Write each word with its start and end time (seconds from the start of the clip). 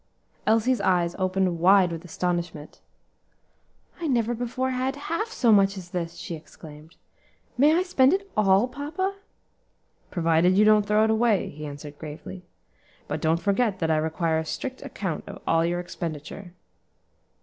Elsie's 0.47 0.81
eyes 0.81 1.15
opened 1.19 1.59
wide 1.59 1.91
with 1.91 2.03
astonishment. 2.03 2.81
"I 3.99 4.07
never 4.07 4.33
before 4.33 4.71
had 4.71 4.95
half 4.95 5.27
so 5.27 5.51
much 5.51 5.77
as 5.77 5.91
this," 5.91 6.15
she 6.15 6.33
exclaimed. 6.33 6.95
"May 7.55 7.75
I 7.75 7.83
spend 7.83 8.11
it 8.11 8.27
all, 8.35 8.67
papa?" 8.67 9.17
"Provided 10.09 10.57
you 10.57 10.65
don't 10.65 10.87
throw 10.87 11.03
it 11.03 11.11
away," 11.11 11.49
he 11.49 11.67
answered 11.67 11.99
gravely; 11.99 12.43
"but 13.07 13.21
don't 13.21 13.37
forget 13.39 13.77
that 13.77 13.91
I 13.91 13.97
require 13.97 14.39
a 14.39 14.45
strict 14.45 14.81
account 14.81 15.23
of 15.27 15.39
all 15.45 15.63
your 15.63 15.79
expenditure." 15.79 16.53